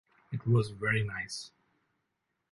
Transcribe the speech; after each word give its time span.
It 0.31 0.47
was 0.47 0.71
very 0.71 1.03
nice. 1.03 1.51